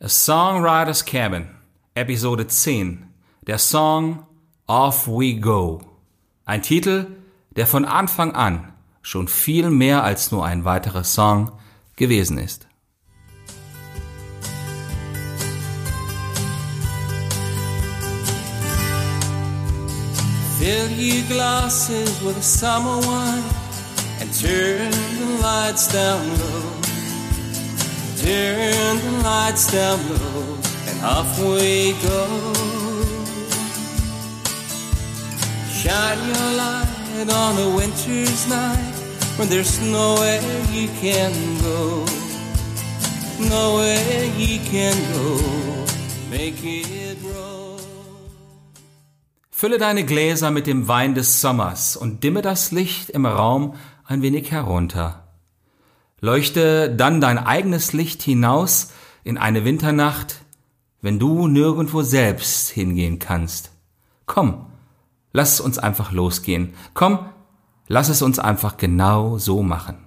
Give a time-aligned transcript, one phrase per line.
[0.00, 1.48] A Songwriter's Cabin,
[1.96, 3.12] Episode 10.
[3.48, 4.24] Der Song
[4.68, 5.80] Off We Go.
[6.44, 7.16] Ein Titel,
[7.56, 8.72] der von Anfang an
[9.02, 11.50] schon viel mehr als nur ein weiterer Song
[11.96, 12.68] gewesen ist.
[20.60, 23.42] Fill your glasses with a summer wine
[24.20, 26.67] and turn the lights down low.
[28.28, 30.58] Turn the lights down low
[30.88, 32.24] and off we go.
[35.72, 38.94] Shine your light on a winter's night
[39.38, 42.04] when there's nowhere you can go.
[43.48, 45.28] Nowhere you can go.
[46.30, 46.98] Make it.
[49.50, 53.74] Fülle deine Gläser mit dem Wein des Sommers und dimme das Licht im Raum
[54.04, 55.27] ein wenig herunter.
[56.20, 58.92] Leuchte dann dein eigenes Licht hinaus
[59.24, 60.42] in eine Winternacht,
[61.00, 63.70] wenn du nirgendwo selbst hingehen kannst.
[64.26, 64.66] Komm,
[65.32, 66.74] lass uns einfach losgehen.
[66.94, 67.28] Komm,
[67.86, 69.98] lass es uns einfach genau so machen.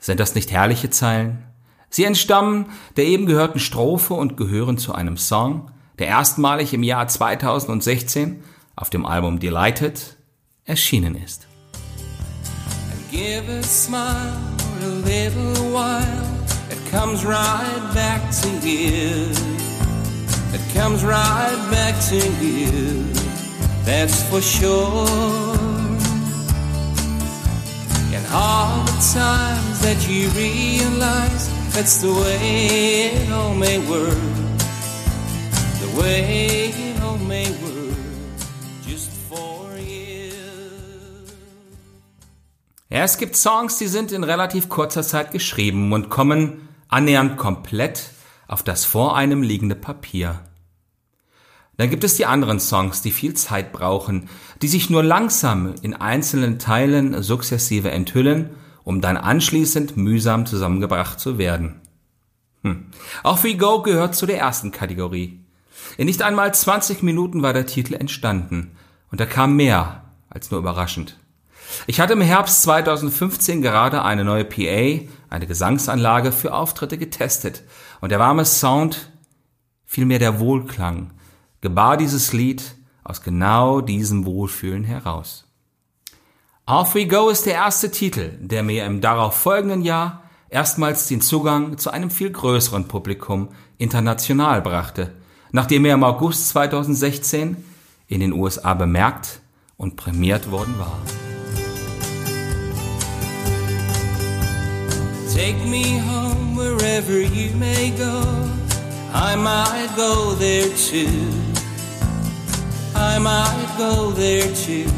[0.00, 1.44] Sind das nicht herrliche Zeilen?
[1.90, 2.66] Sie entstammen
[2.96, 8.42] der eben gehörten Strophe und gehören zu einem Song, der erstmalig im Jahr 2016
[8.76, 10.16] auf dem Album Delighted
[10.64, 11.47] erschienen ist.
[13.10, 16.46] Give a smile for a little while.
[16.68, 19.30] It comes right back to you.
[20.52, 23.04] It comes right back to you.
[23.84, 25.08] That's for sure.
[28.12, 34.18] And all the times that you realize that's the way it all may work.
[35.80, 36.67] The way
[42.98, 48.10] Ja, es gibt Songs, die sind in relativ kurzer Zeit geschrieben und kommen annähernd komplett
[48.48, 50.40] auf das vor einem liegende Papier.
[51.76, 54.28] Dann gibt es die anderen Songs, die viel Zeit brauchen,
[54.62, 58.50] die sich nur langsam in einzelnen Teilen sukzessive enthüllen,
[58.82, 61.80] um dann anschließend mühsam zusammengebracht zu werden.
[62.64, 62.86] Hm.
[63.22, 65.38] Auch We Go gehört zu der ersten Kategorie.
[65.98, 68.72] In nicht einmal 20 Minuten war der Titel entstanden
[69.12, 71.16] und er kam mehr als nur überraschend.
[71.86, 77.62] Ich hatte im Herbst 2015 gerade eine neue PA, eine Gesangsanlage für Auftritte getestet
[78.00, 79.10] und der warme Sound,
[79.84, 81.12] vielmehr der Wohlklang,
[81.60, 85.46] gebar dieses Lied aus genau diesem Wohlfühlen heraus.
[86.66, 91.22] Off We Go ist der erste Titel, der mir im darauf folgenden Jahr erstmals den
[91.22, 93.48] Zugang zu einem viel größeren Publikum
[93.78, 95.14] international brachte,
[95.50, 97.64] nachdem er im August 2016
[98.06, 99.40] in den USA bemerkt
[99.78, 100.98] und prämiert worden war.
[105.38, 108.18] Take me home wherever you may go.
[109.12, 111.30] I might go there too.
[112.96, 114.90] I might go there too.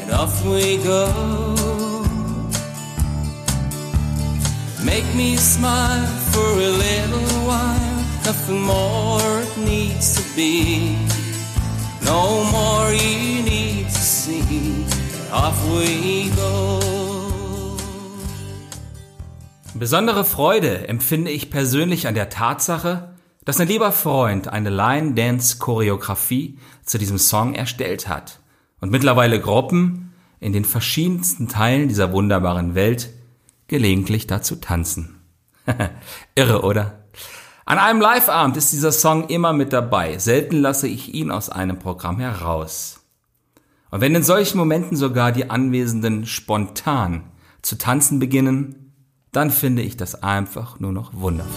[0.00, 1.04] And off we go.
[4.82, 7.96] Make me smile for a little while.
[8.24, 10.96] Nothing more it needs to be.
[12.06, 14.86] No more you need to see.
[15.12, 16.37] And Off we go.
[19.78, 23.14] Besondere Freude empfinde ich persönlich an der Tatsache,
[23.44, 28.40] dass ein lieber Freund eine Line-Dance-Choreografie zu diesem Song erstellt hat
[28.80, 33.10] und mittlerweile Gruppen in den verschiedensten Teilen dieser wunderbaren Welt
[33.68, 35.20] gelegentlich dazu tanzen.
[36.34, 37.04] Irre, oder?
[37.64, 40.18] An einem Live-Abend ist dieser Song immer mit dabei.
[40.18, 43.06] Selten lasse ich ihn aus einem Programm heraus.
[43.92, 47.30] Und wenn in solchen Momenten sogar die Anwesenden spontan
[47.62, 48.87] zu tanzen beginnen,
[49.38, 51.52] dann finde ich das einfach nur noch wundervoll.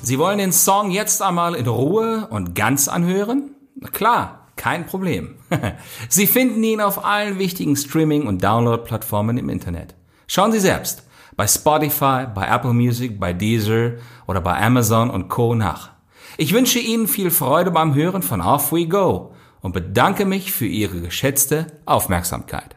[0.00, 3.50] Sie wollen den Song jetzt einmal in Ruhe und ganz anhören?
[3.74, 5.34] Na klar, kein Problem.
[6.08, 9.94] Sie finden ihn auf allen wichtigen Streaming- und Download-Plattformen im Internet.
[10.26, 11.02] Schauen Sie selbst
[11.36, 13.92] bei Spotify, bei Apple Music, bei Deezer
[14.26, 15.54] oder bei Amazon und Co.
[15.54, 15.90] nach.
[16.36, 20.66] Ich wünsche Ihnen viel Freude beim Hören von Off We Go und bedanke mich für
[20.66, 22.76] Ihre geschätzte Aufmerksamkeit.